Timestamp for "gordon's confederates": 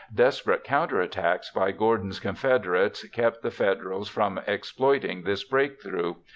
1.71-3.07